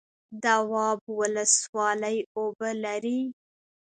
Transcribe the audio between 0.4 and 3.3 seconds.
دواب ولسوالۍ اوبه لري؟